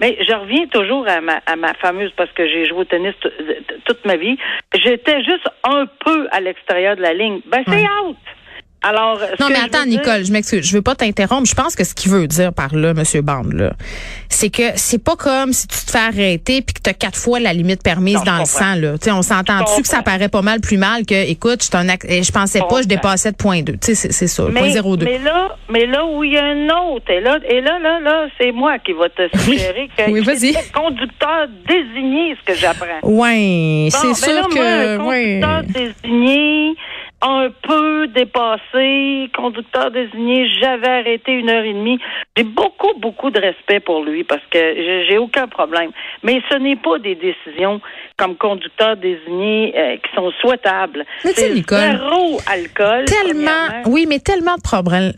Mais 0.00 0.18
je 0.20 0.32
reviens 0.32 0.66
toujours 0.66 1.06
à 1.06 1.20
ma, 1.20 1.40
à 1.46 1.54
ma 1.54 1.74
fameuse, 1.74 2.10
parce 2.16 2.32
que 2.32 2.44
j'ai 2.48 2.66
joué 2.66 2.78
au 2.78 2.84
tennis 2.84 3.14
toute 3.84 4.04
ma 4.04 4.16
vie. 4.16 4.36
J'étais 4.74 5.22
juste 5.22 5.48
un 5.62 5.86
peu 6.04 6.26
à 6.32 6.40
l'extérieur 6.40 6.96
de 6.96 7.02
la 7.02 7.14
ligne. 7.14 7.40
Ben, 7.46 7.62
c'est 7.68 7.84
out. 8.04 8.16
Alors, 8.82 9.20
non, 9.38 9.48
mais 9.48 9.58
attends, 9.64 9.86
Nicole, 9.86 10.24
je 10.24 10.32
m'excuse, 10.32 10.66
je 10.66 10.72
veux 10.72 10.82
pas 10.82 10.94
t'interrompre. 10.94 11.46
Je 11.46 11.54
pense 11.54 11.76
que 11.76 11.84
ce 11.84 11.94
qu'il 11.94 12.10
veut 12.10 12.26
dire 12.26 12.52
par 12.52 12.74
là, 12.74 12.94
Monsieur 12.94 13.22
Bande, 13.22 13.52
là, 13.52 13.72
c'est 14.28 14.50
que 14.50 14.62
c'est 14.74 15.02
pas 15.02 15.14
comme 15.16 15.52
si 15.52 15.68
tu 15.68 15.78
te 15.86 15.90
fais 15.90 15.98
arrêter 15.98 16.62
puis 16.62 16.74
que 16.74 16.80
t'as 16.80 16.92
quatre 16.92 17.18
fois 17.18 17.38
la 17.38 17.52
limite 17.52 17.82
permise 17.82 18.22
dans 18.24 18.38
le 18.38 18.44
sang, 18.44 18.74
là. 18.74 18.98
Tu 18.98 19.04
sais, 19.04 19.12
on 19.12 19.22
s'entend-tu 19.22 19.82
que 19.82 19.88
ça 19.88 20.02
paraît 20.02 20.28
pas 20.28 20.42
mal 20.42 20.60
plus 20.60 20.78
mal 20.78 21.06
que, 21.06 21.30
écoute, 21.30 21.62
je, 21.62 21.96
eh, 22.08 22.22
je 22.22 22.32
pensais 22.32 22.60
pas, 22.68 22.82
je 22.82 22.88
dépassais 22.88 23.30
de 23.30 23.36
point 23.36 23.62
2. 23.62 23.74
Tu 23.74 23.94
sais, 23.94 24.10
c'est 24.10 24.26
ça, 24.26 24.44
mais, 24.50 24.70
0,2. 24.70 25.04
Mais 25.04 25.18
là, 25.18 25.56
mais 25.68 25.86
là 25.86 26.04
où 26.04 26.24
il 26.24 26.32
y 26.32 26.38
a 26.38 26.44
un 26.44 26.68
autre, 26.68 27.10
et 27.10 27.20
là, 27.20 27.38
et 27.48 27.60
là, 27.60 27.78
là, 27.78 28.00
là, 28.00 28.26
c'est 28.38 28.52
moi 28.52 28.78
qui 28.78 28.92
va 28.92 29.08
te 29.08 29.28
suggérer 29.38 29.88
que 29.96 30.10
oui, 30.10 30.20
vas-y. 30.20 30.54
conducteur 30.72 31.46
désigné, 31.68 32.36
ce 32.40 32.52
que 32.52 32.58
j'apprends. 32.58 33.00
Oui, 33.02 33.88
c'est 33.90 34.08
ben 34.08 34.14
sûr 34.14 34.48
que, 34.48 34.96
moi, 34.96 35.14
conducteur 35.14 35.62
désigné, 36.02 36.74
un 37.22 37.50
peu 37.62 38.08
dépassé, 38.08 39.30
conducteur 39.34 39.90
désigné, 39.90 40.48
j'avais 40.60 40.88
arrêté 40.88 41.32
une 41.32 41.48
heure 41.48 41.64
et 41.64 41.72
demie. 41.72 41.98
J'ai 42.36 42.42
beaucoup, 42.42 42.92
beaucoup 42.98 43.30
de 43.30 43.40
respect 43.40 43.80
pour 43.80 44.02
lui 44.02 44.24
parce 44.24 44.42
que 44.50 44.58
j'ai 45.08 45.18
aucun 45.18 45.46
problème. 45.46 45.90
Mais 46.22 46.40
ce 46.50 46.56
n'est 46.56 46.76
pas 46.76 46.98
des 46.98 47.14
décisions 47.14 47.80
comme 48.18 48.36
conducteur 48.36 48.96
désigné 48.96 49.72
euh, 49.76 49.96
qui 49.96 50.14
sont 50.14 50.30
souhaitables. 50.40 51.04
C'est 51.22 51.54
zéro 51.54 52.40
alcool. 52.46 53.04
Tellement, 53.04 53.82
oui, 53.86 54.06
mais 54.08 54.18
tellement 54.18 54.56
de 54.56 54.62
problèmes, 54.62 55.12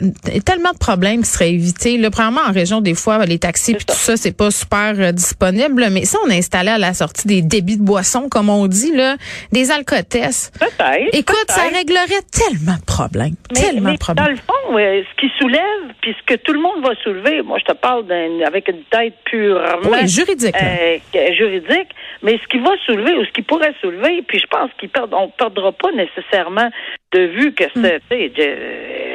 tellement 0.44 0.72
de 0.72 0.78
problèmes 0.78 1.22
qui 1.22 1.28
seraient 1.28 1.52
évités. 1.52 1.96
Le 1.96 2.10
premièrement, 2.10 2.42
en 2.48 2.52
région, 2.52 2.80
des 2.80 2.94
fois, 2.94 3.24
les 3.24 3.38
taxis 3.38 3.74
puis 3.74 3.84
tout 3.84 3.94
ça, 3.94 4.16
c'est 4.16 4.36
pas 4.36 4.50
super 4.50 4.94
euh, 4.98 5.12
disponible. 5.12 5.86
Mais 5.90 6.04
ça, 6.04 6.18
on 6.26 6.30
a 6.30 6.34
installé 6.34 6.70
à 6.70 6.78
la 6.78 6.94
sortie 6.94 7.26
des 7.26 7.42
débits 7.42 7.78
de 7.78 7.82
boissons, 7.82 8.28
comme 8.28 8.50
on 8.50 8.66
dit, 8.66 8.92
là, 8.92 9.16
des 9.52 9.70
alcotests. 9.70 10.58
Peut-être. 10.58 11.14
Écoute, 11.14 11.46
ça 11.48 11.62
réglerait 12.00 12.22
tellement 12.32 12.76
de 12.78 12.84
problèmes. 12.84 13.34
tellement 13.54 13.92
de 13.92 13.98
problèmes. 13.98 14.24
Dans 14.26 14.30
le 14.30 14.36
fond, 14.36 14.76
ce 14.76 15.20
qui 15.20 15.30
soulève, 15.38 15.94
puis 16.00 16.14
ce 16.18 16.34
que 16.34 16.38
tout 16.40 16.52
le 16.52 16.60
monde 16.60 16.82
va 16.84 16.94
soulever, 17.02 17.42
moi 17.42 17.58
je 17.58 17.64
te 17.72 17.76
parle 17.76 18.06
d'un 18.06 18.40
avec 18.46 18.68
une 18.68 18.82
tête 18.90 19.14
purement 19.24 19.90
Oui, 19.90 20.08
juridique. 20.08 20.54
euh, 20.60 20.98
juridique, 21.34 21.88
mais 22.22 22.38
ce 22.42 22.48
qui 22.48 22.58
va 22.58 22.70
soulever 22.86 23.14
ou 23.14 23.24
ce 23.24 23.30
qui 23.30 23.42
pourrait 23.42 23.74
soulever, 23.80 24.22
puis 24.26 24.38
je 24.38 24.46
pense 24.46 24.70
qu'on 24.78 25.26
ne 25.26 25.30
perdra 25.36 25.72
pas 25.72 25.90
nécessairement 25.92 26.70
de 27.12 27.20
vue 27.20 27.52
que 27.52 27.64
c'est, 27.74 28.00
de- 28.10 29.13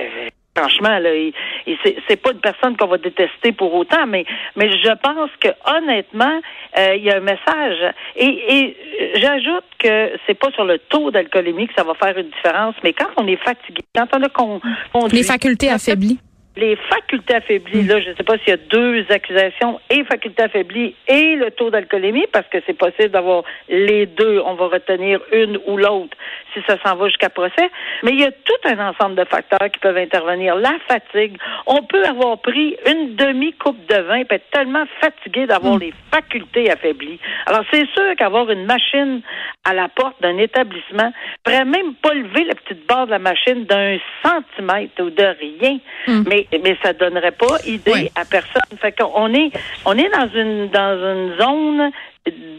franchement, 0.59 0.99
là, 0.99 1.15
il- 1.15 1.33
il- 1.67 1.77
c'est, 2.07 2.15
pas 2.21 2.31
une 2.31 2.39
personne 2.39 2.75
qu'on 2.77 2.87
va 2.87 2.97
détester 2.97 3.51
pour 3.51 3.73
autant, 3.73 4.05
mais, 4.07 4.25
mais 4.55 4.69
je 4.71 4.91
pense 5.01 5.29
que 5.39 5.49
honnêtement, 5.77 6.39
euh, 6.77 6.95
il 6.95 7.03
y 7.03 7.11
a 7.11 7.17
un 7.17 7.21
message. 7.21 7.93
Et, 8.15 8.25
et 8.27 8.77
euh, 9.01 9.05
j'ajoute 9.15 9.63
que 9.79 10.11
c'est 10.27 10.33
pas 10.37 10.51
sur 10.51 10.65
le 10.65 10.77
taux 10.79 11.11
d'alcoolémie 11.11 11.67
que 11.67 11.73
ça 11.75 11.83
va 11.83 11.93
faire 11.95 12.17
une 12.17 12.29
différence, 12.29 12.75
mais 12.83 12.93
quand 12.93 13.09
on 13.17 13.27
est 13.27 13.37
fatigué, 13.37 13.81
quand 13.95 14.07
on 14.15 14.23
a 14.23 14.29
conduit, 14.29 15.17
Les 15.17 15.23
facultés 15.23 15.69
affaiblies. 15.69 16.19
les 16.57 16.75
facultés 16.75 17.35
affaiblies, 17.35 17.83
là, 17.83 18.01
je 18.01 18.09
ne 18.09 18.15
sais 18.15 18.23
pas 18.23 18.37
s'il 18.39 18.49
y 18.49 18.51
a 18.51 18.57
deux 18.57 19.05
accusations, 19.09 19.79
et 19.89 20.03
facultés 20.03 20.43
affaiblies 20.43 20.93
et 21.07 21.35
le 21.35 21.51
taux 21.51 21.69
d'alcoolémie, 21.69 22.25
parce 22.33 22.47
que 22.49 22.57
c'est 22.67 22.73
possible 22.77 23.09
d'avoir 23.09 23.43
les 23.69 24.05
deux. 24.07 24.41
On 24.45 24.55
va 24.55 24.67
retenir 24.67 25.21
une 25.31 25.57
ou 25.67 25.77
l'autre 25.77 26.17
si 26.53 26.61
ça 26.67 26.77
s'en 26.83 26.95
va 26.95 27.07
jusqu'à 27.07 27.29
procès. 27.29 27.69
Mais 28.03 28.11
il 28.11 28.19
y 28.19 28.25
a 28.25 28.31
tout 28.31 28.61
un 28.65 28.89
ensemble 28.89 29.15
de 29.15 29.25
facteurs 29.25 29.69
qui 29.71 29.79
peuvent 29.79 29.97
intervenir. 29.97 30.55
La 30.55 30.75
fatigue. 30.87 31.37
On 31.65 31.83
peut 31.83 32.03
avoir 32.05 32.39
pris 32.39 32.75
une 32.87 33.15
demi-coupe 33.15 33.85
de 33.87 34.01
vin 34.01 34.17
et 34.17 34.25
être 34.29 34.49
tellement 34.51 34.85
fatigué 35.01 35.45
d'avoir 35.45 35.77
les 35.77 35.93
facultés 36.11 36.71
affaiblies. 36.71 37.19
Alors, 37.45 37.63
c'est 37.71 37.87
sûr 37.91 38.15
qu'avoir 38.17 38.49
une 38.49 38.65
machine 38.65 39.21
à 39.65 39.73
la 39.73 39.87
porte 39.89 40.21
d'un 40.21 40.37
établissement 40.37 41.11
pourrait 41.43 41.65
même 41.65 41.93
pas 41.95 42.13
lever 42.13 42.45
la 42.45 42.55
petite 42.55 42.85
barre 42.87 43.05
de 43.05 43.11
la 43.11 43.19
machine 43.19 43.65
d'un 43.65 43.97
centimètre 44.23 45.01
ou 45.01 45.09
de 45.09 45.23
rien. 45.39 45.79
Mais, 46.27 46.47
mais 46.51 46.77
ça 46.83 46.93
donnerait 46.93 47.31
pas 47.31 47.57
idée 47.65 48.11
à 48.15 48.25
personne. 48.25 48.77
Fait 48.79 48.91
qu'on 48.91 49.33
est, 49.33 49.51
on 49.85 49.97
est 49.97 50.09
dans 50.09 50.29
une, 50.33 50.69
dans 50.69 50.97
une 50.97 51.37
zone 51.39 51.91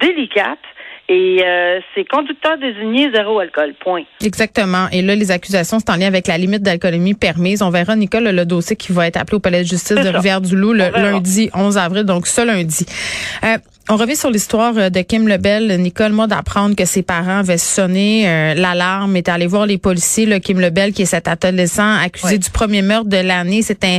délicate 0.01 0.59
et 1.13 1.43
euh, 1.45 1.81
c'est 1.93 2.09
conducteur 2.09 2.57
désigné 2.59 3.11
zéro 3.13 3.41
alcool. 3.41 3.75
Point. 3.81 4.05
Exactement. 4.25 4.87
Et 4.93 5.03
là, 5.03 5.17
les 5.17 5.33
accusations, 5.33 5.81
c'est 5.81 5.91
en 5.91 5.97
lien 5.97 6.07
avec 6.07 6.29
la 6.29 6.39
limite 6.39 6.63
d'alcoolémie 6.63 7.15
permise. 7.15 7.63
On 7.63 7.71
verra, 7.71 7.97
Nicole, 7.97 8.29
le 8.29 8.45
dossier 8.45 8.77
qui 8.77 8.93
va 8.93 9.09
être 9.09 9.17
appelé 9.17 9.37
au 9.37 9.41
palais 9.41 9.63
de 9.63 9.69
justice 9.69 9.97
de. 9.97 10.09
Rivière-du-Loup 10.21 10.73
le 10.73 10.91
lundi 10.91 11.51
11 11.55 11.79
avril, 11.79 12.05
donc 12.05 12.27
ce 12.27 12.47
lundi. 12.47 12.87
Euh, 13.43 13.59
on 13.89 13.97
revient 13.97 14.17
sur 14.17 14.31
l'histoire 14.31 14.75
euh, 14.77 14.91
de 14.91 15.01
Kim 15.01 15.27
Lebel. 15.27 15.81
Nicole, 15.81 16.13
moi, 16.13 16.27
d'apprendre 16.27 16.77
que 16.77 16.85
ses 16.85 17.03
parents 17.03 17.39
avaient 17.39 17.59
sonné 17.59 18.29
euh, 18.29 18.55
l'alarme, 18.55 19.17
étaient 19.17 19.31
allés 19.31 19.47
voir 19.47 19.67
les 19.67 19.79
policiers. 19.79 20.27
Là, 20.27 20.39
Kim 20.39 20.61
Lebel, 20.61 20.93
qui 20.93 21.03
est 21.03 21.07
cet 21.07 21.27
adolescent 21.27 21.97
accusé 21.99 22.39
du 22.39 22.51
premier 22.51 22.83
meurtre 22.83 23.09
de 23.09 23.17
l'année, 23.17 23.63
c'est 23.63 23.83
un, 23.85 23.99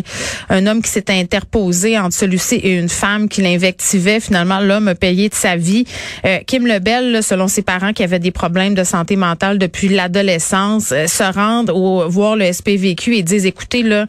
un 0.50 0.68
homme 0.68 0.82
qui 0.82 0.90
s'est 0.90 1.10
interposé 1.10 1.98
entre 1.98 2.16
celui-ci 2.16 2.56
et 2.56 2.78
une 2.78 2.90
femme 2.90 3.28
qui 3.28 3.42
l'invectivait. 3.42 4.20
Finalement, 4.20 4.60
l'homme 4.60 4.88
a 4.88 4.96
payé 4.96 5.30
de 5.30 5.36
sa 5.36 5.56
vie. 5.56 5.86
Euh, 6.26 6.40
Kim 6.46 6.68
Lebel, 6.68 7.12
là, 7.12 7.22
selon 7.22 7.48
ses 7.48 7.62
parents 7.62 7.94
qui 7.94 8.04
avaient 8.04 8.20
des 8.20 8.32
problèmes 8.32 8.76
de 8.76 8.84
santé 8.84 9.16
mentale 9.16 9.58
depuis 9.58 9.90
l'adolescence, 9.90 10.92
euh, 10.92 11.08
se 11.08 11.24
rendent 11.24 11.72
au 11.72 12.08
voir 12.08 12.36
le 12.36 12.52
SPVQ 12.52 13.18
et 13.18 13.24
disent, 13.24 13.46
écoutez, 13.46 13.84
là, 13.84 14.06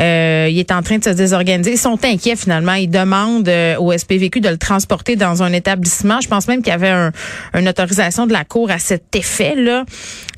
euh, 0.00 0.48
il 0.50 0.58
est 0.58 0.72
en 0.72 0.82
train 0.82 0.98
de 0.98 1.04
se 1.04 1.10
désorganiser. 1.10 1.72
Ils 1.72 1.78
sont 1.78 2.04
inquiets 2.04 2.36
finalement. 2.36 2.74
Ils 2.74 2.90
demandent 2.90 3.50
au 3.78 3.96
SPVQ 3.96 4.40
de 4.40 4.48
le 4.48 4.58
transporter 4.58 5.13
dans 5.16 5.42
un 5.42 5.52
établissement. 5.52 6.20
Je 6.20 6.28
pense 6.28 6.48
même 6.48 6.62
qu'il 6.62 6.72
y 6.72 6.74
avait 6.74 6.88
un, 6.88 7.12
une 7.54 7.68
autorisation 7.68 8.26
de 8.26 8.32
la 8.32 8.44
cour 8.44 8.70
à 8.70 8.78
cet 8.78 9.14
effet 9.16 9.54
là. 9.56 9.84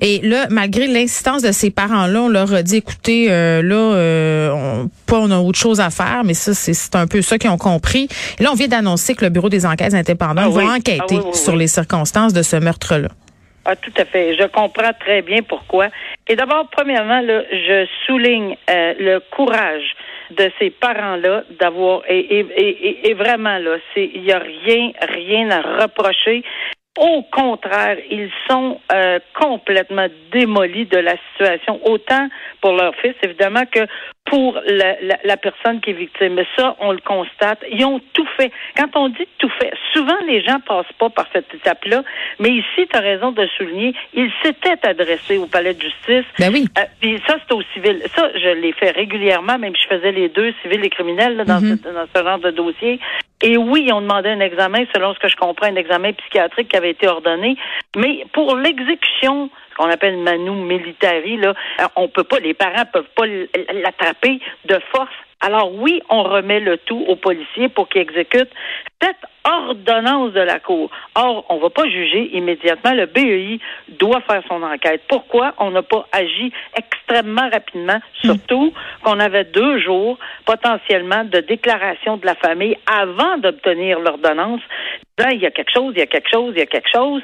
Et 0.01 0.21
là, 0.23 0.47
malgré 0.51 0.87
l'insistance 0.87 1.43
de 1.43 1.53
ses 1.53 1.71
parents-là, 1.71 2.23
on 2.23 2.29
leur 2.29 2.53
a 2.53 2.63
dit, 2.63 2.77
écoutez, 2.77 3.29
euh, 3.31 3.63
là, 3.63 3.75
euh, 3.75 4.51
on, 4.51 4.91
pas 5.07 5.19
on 5.19 5.31
a 5.31 5.39
autre 5.39 5.59
chose 5.59 5.81
à 5.81 5.91
faire, 5.91 6.23
mais 6.25 6.35
ça, 6.35 6.53
c'est 6.55 6.95
un 6.95 7.07
peu 7.07 7.23
ça 7.23 7.39
qu'ils 7.39 7.51
ont 7.51 7.57
compris. 7.59 8.09
Et 8.39 8.43
là, 8.43 8.51
on 8.53 8.55
vient 8.55 8.69
d'annoncer 8.69 9.15
que 9.15 9.25
le 9.25 9.31
bureau 9.31 9.49
des 9.49 9.65
enquêtes 9.65 9.95
indépendantes 9.95 10.45
Ah 10.47 10.49
va 10.51 10.65
oui. 10.65 10.69
enquêter 10.69 11.01
Ah 11.01 11.07
oui, 11.11 11.21
oui, 11.25 11.35
sur 11.35 11.57
les 11.57 11.67
circonstances 11.67 12.33
de 12.33 12.43
ce 12.43 12.57
meurtre-là. 12.57 13.09
Ah, 13.65 13.75
tout 13.75 13.93
à 13.97 14.05
fait. 14.05 14.37
Je 14.37 14.47
comprends 14.47 14.93
très 15.01 15.23
bien 15.23 15.43
pourquoi. 15.43 15.89
Et 16.29 16.37
d'abord, 16.37 16.69
premièrement, 16.71 17.21
là, 17.21 17.43
je 17.51 17.87
souligne 18.07 18.57
euh, 18.71 18.95
le 18.99 19.21
courage 19.35 19.97
de 20.31 20.51
ces 20.59 20.71
parents-là 20.71 21.45
d'avoir 21.59 22.03
et, 22.09 22.19
et, 22.19 23.09
et, 23.09 23.15
vraiment 23.15 23.59
là, 23.59 23.77
c'est 23.95 24.11
il 24.15 24.25
y 24.25 24.33
a 24.33 24.39
rien, 24.39 24.93
rien 25.01 25.51
à 25.51 25.83
reprocher. 25.83 26.43
Au 26.99 27.23
contraire, 27.31 27.99
ils 28.11 28.31
sont 28.49 28.81
euh, 28.93 29.19
complètement 29.35 30.07
démolis 30.33 30.87
de 30.87 30.97
la 30.97 31.17
situation, 31.33 31.79
autant 31.85 32.29
pour 32.63 32.73
leur 32.73 32.95
fils, 32.97 33.15
évidemment, 33.23 33.67
que 33.67 33.87
pour 34.27 34.61
la, 34.67 35.01
la, 35.01 35.19
la 35.25 35.37
personne 35.37 35.81
qui 35.81 35.91
est 35.91 35.95
victime. 35.95 36.35
Mais 36.35 36.47
ça, 36.57 36.77
on 36.81 36.93
le 36.93 36.99
constate. 36.99 37.65
Ils 37.71 37.85
ont 37.85 38.01
tout 38.13 38.27
fait. 38.37 38.51
Quand 38.77 38.89
on 38.97 39.09
dit 39.09 39.27
tout 39.39 39.49
fait, 39.59 39.73
souvent 39.93 40.17
les 40.27 40.43
gens 40.43 40.61
passent 40.61 40.93
pas 40.99 41.09
par 41.11 41.27
cette 41.33 41.53
étape-là. 41.55 42.03
Mais 42.41 42.51
ici, 42.51 42.87
tu 42.91 42.97
as 42.97 43.01
raison 43.01 43.33
de 43.33 43.47
souligner, 43.57 43.95
ils 44.15 44.31
s'étaient 44.43 44.87
adressés 44.87 45.37
au 45.39 45.47
palais 45.47 45.75
de 45.75 45.83
justice. 45.83 46.25
Ben 46.39 46.51
oui. 46.53 46.67
Euh, 46.79 46.83
puis 47.01 47.21
ça, 47.27 47.37
c'est 47.47 47.55
au 47.55 47.63
civil. 47.75 48.03
Ça, 48.15 48.31
je 48.35 48.49
l'ai 48.61 48.73
fait 48.73 48.91
régulièrement, 48.91 49.59
même 49.59 49.75
si 49.77 49.83
je 49.83 49.97
faisais 49.97 50.13
les 50.13 50.29
deux, 50.29 50.53
civil 50.63 50.85
et 50.85 50.91
criminel, 50.91 51.37
là, 51.37 51.45
dans, 51.45 51.61
Mhm. 51.61 51.79
ce, 51.83 51.89
dans 51.89 52.07
ce 52.15 52.23
genre 52.25 52.39
de 52.39 52.51
dossier. 52.51 52.99
Et 53.47 53.57
oui, 53.57 53.85
ils 53.87 53.93
ont 53.93 54.01
demandé 54.01 54.29
un 54.29 54.41
examen, 54.41 54.87
selon 54.93 55.15
ce 55.15 55.21
que 55.21 55.29
je 55.29 55.37
comprends, 55.37 55.67
un 55.67 55.77
examen 55.77 56.13
psychiatrique 56.15 56.69
qui 56.69 56.77
avait 56.77 56.91
été 56.91 57.07
ordonné. 57.07 57.57
Mais 57.97 58.27
pour 58.33 58.57
l'exécution, 58.57 59.51
ce 59.71 59.75
qu'on 59.77 59.89
appelle 59.89 60.17
manu 60.17 60.51
militari, 60.51 61.39
euh, 61.47 61.53
on 61.95 62.09
peut 62.09 62.25
pas, 62.25 62.41
les 62.41 62.55
parents 62.55 62.87
peuvent 62.93 63.05
pas 63.15 63.27
l'attraper 63.73 64.41
de 64.65 64.81
force. 64.91 65.15
Alors 65.41 65.73
oui, 65.73 66.03
on 66.11 66.25
remet 66.25 66.59
le 66.59 66.77
tout 66.77 67.05
aux 67.07 67.15
policiers 67.15 67.69
pour 67.69 67.89
qu'ils 67.89 68.03
exécutent 68.03 68.51
ordonnance 69.47 70.33
de 70.33 70.41
la 70.41 70.61
Cour. 70.61 70.91
Or, 71.15 71.45
on 71.49 71.57
ne 71.57 71.61
va 71.61 71.71
pas 71.71 71.89
juger 71.89 72.37
immédiatement. 72.37 72.93
Le 72.93 73.07
BEI 73.07 73.61
doit 73.99 74.21
faire 74.23 74.43
son 74.49 74.63
enquête. 74.63 75.03
Pourquoi 75.09 75.55
on 75.59 75.71
n'a 75.71 75.83
pas 75.83 76.07
agi 76.13 76.53
extrêmement 76.77 77.49
rapidement, 77.51 77.99
surtout 78.23 78.73
qu'on 79.03 79.21
avait 79.21 79.45
deux 79.45 79.79
jours 79.81 80.19
potentiellement 80.45 81.25
de 81.25 81.41
déclaration 81.41 82.17
de 82.17 82.27
la 82.27 82.35
famille 82.35 82.77
avant 82.87 83.39
d'obtenir 83.39 84.01
l'ordonnance. 84.01 84.61
Il 85.33 85.41
y 85.41 85.47
a 85.47 85.51
quelque 85.51 85.73
chose, 85.73 85.95
il 85.97 86.01
y 86.01 86.03
a 86.03 86.07
quelque 86.07 86.29
chose, 86.31 86.53
il 86.55 86.59
y 86.59 86.63
a 86.63 86.67
quelque 86.67 86.91
chose. 86.93 87.23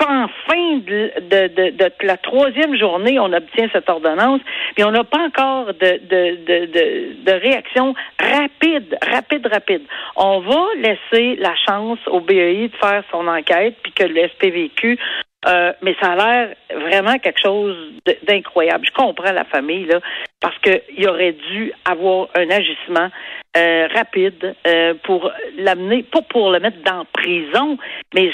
En 0.00 0.28
fin 0.48 0.76
de, 0.78 1.10
de, 1.20 1.70
de, 1.70 1.92
la 2.02 2.16
troisième 2.16 2.76
journée, 2.78 3.18
on 3.18 3.32
obtient 3.32 3.68
cette 3.72 3.90
ordonnance, 3.90 4.40
puis 4.74 4.84
on 4.84 4.90
n'a 4.90 5.04
pas 5.04 5.18
encore 5.18 5.66
de 5.74 7.30
réaction 7.30 7.94
rapide, 8.20 8.96
rapide, 9.02 9.46
rapide. 9.48 9.82
On 10.16 10.40
va 10.40 10.64
laisser 10.78 11.36
la 11.36 11.54
chance 11.66 11.98
au 12.06 12.20
BEI 12.20 12.68
de 12.68 12.76
faire 12.76 13.02
son 13.10 13.26
enquête, 13.26 13.76
puis 13.82 13.92
que 13.92 14.04
le 14.04 14.28
SPVQ 14.28 14.98
euh, 15.46 15.72
mais 15.82 15.94
ça 16.00 16.12
a 16.12 16.16
l'air 16.16 16.56
vraiment 16.74 17.18
quelque 17.18 17.40
chose 17.40 17.76
d'incroyable. 18.26 18.84
Je 18.86 18.92
comprends 18.92 19.30
la 19.32 19.44
famille, 19.44 19.84
là, 19.84 20.00
parce 20.40 20.56
qu'il 20.58 21.08
aurait 21.08 21.36
dû 21.52 21.72
avoir 21.84 22.28
un 22.34 22.50
agissement 22.50 23.08
euh, 23.56 23.86
rapide 23.94 24.56
euh, 24.66 24.94
pour 25.04 25.30
l'amener, 25.56 26.02
pas 26.02 26.22
pour 26.22 26.50
le 26.50 26.58
mettre 26.58 26.78
dans 26.84 27.04
prison, 27.12 27.78
mais 28.12 28.26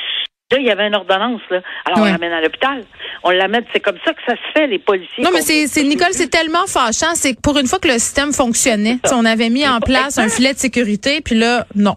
là, 0.50 0.58
il 0.58 0.64
y 0.64 0.70
avait 0.70 0.86
une 0.86 0.94
ordonnance, 0.94 1.42
là. 1.50 1.60
Alors, 1.84 1.98
Ouais. 2.00 2.08
on 2.08 2.12
l'amène 2.12 2.32
à 2.32 2.40
l'hôpital. 2.40 2.82
On 3.24 3.30
l'amène, 3.30 3.64
c'est 3.74 3.80
comme 3.80 3.98
ça 4.04 4.14
que 4.14 4.20
ça 4.26 4.34
se 4.34 4.52
fait, 4.58 4.66
les 4.66 4.78
policiers. 4.78 5.22
Non, 5.22 5.30
mais 5.34 5.42
c'est, 5.42 5.82
Nicole, 5.82 6.12
c'est 6.12 6.30
tellement 6.30 6.66
fâchant. 6.66 7.14
C'est 7.14 7.34
que 7.34 7.40
pour 7.42 7.58
une 7.58 7.66
fois 7.66 7.78
que 7.78 7.88
le 7.88 7.94
système 7.94 8.32
fonctionnait, 8.32 8.98
on 9.12 9.24
avait 9.26 9.50
mis 9.50 9.68
en 9.68 9.80
place 9.80 10.18
un 10.18 10.28
filet 10.30 10.54
de 10.54 10.58
sécurité, 10.58 11.20
puis 11.20 11.34
là, 11.34 11.66
non. 11.74 11.96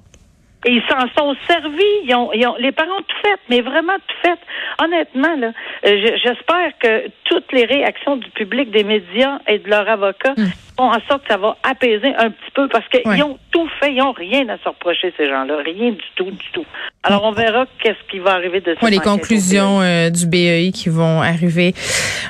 Et 0.67 0.71
ils 0.71 0.81
s'en 0.89 1.07
sont 1.15 1.35
servis. 1.47 1.83
Ils 2.05 2.15
ont, 2.15 2.31
ils 2.33 2.45
ont- 2.47 2.55
les 2.57 2.71
parents 2.71 2.97
ont 2.97 3.01
tout 3.07 3.17
fait, 3.23 3.39
mais 3.49 3.61
vraiment 3.61 3.93
tout 4.07 4.15
fait. 4.23 4.39
Honnêtement, 4.83 5.35
là, 5.37 5.47
euh, 5.47 5.51
je- 5.83 6.17
j'espère 6.23 6.71
que 6.79 7.07
toutes 7.25 7.51
les 7.53 7.65
réactions 7.65 8.15
du 8.17 8.29
public, 8.31 8.71
des 8.71 8.83
médias 8.83 9.37
et 9.47 9.59
de 9.59 9.69
leurs 9.69 9.87
avocats 9.87 10.33
font 10.77 10.89
en 10.91 10.99
sorte 11.07 11.23
que 11.23 11.29
ça 11.31 11.37
va 11.37 11.55
apaiser 11.63 12.13
un 12.17 12.31
petit 12.31 12.51
peu 12.55 12.67
parce 12.67 12.85
qu'ils 12.89 13.07
Ouais. 13.07 13.21
ont 13.21 13.37
tout 13.51 13.69
fait. 13.79 13.93
Ils 13.93 13.99
n'ont 13.99 14.11
rien 14.11 14.49
à 14.49 14.57
se 14.57 14.67
reprocher, 14.67 15.13
ces 15.15 15.27
gens-là. 15.29 15.57
Rien 15.63 15.91
du 15.91 16.03
tout, 16.15 16.31
du 16.31 16.45
tout. 16.51 16.65
Alors, 17.03 17.23
on 17.25 17.31
verra 17.31 17.65
qu'est-ce 17.81 18.03
qui 18.09 18.17
va 18.19 18.31
arriver 18.33 18.59
de 18.61 18.73
ça. 18.73 18.83
Ouais, 18.83 18.89
les 18.91 18.97
conclusions 18.97 19.81
euh, 19.81 20.09
du 20.09 20.25
BEI 20.25 20.71
qui 20.73 20.89
vont 20.89 21.21
arriver 21.21 21.73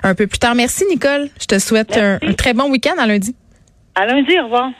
un 0.04 0.14
peu 0.14 0.28
plus 0.28 0.40
tard. 0.40 0.56
Merci, 0.56 0.84
Nicole. 0.90 1.30
Je 1.40 1.46
te 1.46 1.58
souhaite 1.58 1.98
un 1.98 2.20
très 2.34 2.54
bon 2.54 2.70
week-end 2.70 2.96
à 3.00 3.08
lundi. 3.08 3.34
À 3.96 4.06
lundi, 4.06 4.38
au 4.40 4.44
revoir. 4.44 4.72